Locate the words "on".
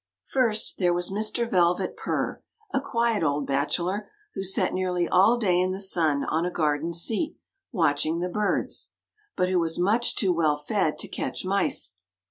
6.23-6.43